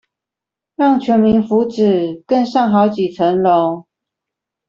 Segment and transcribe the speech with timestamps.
[0.77, 3.85] 讓全民福祉更上好幾層樓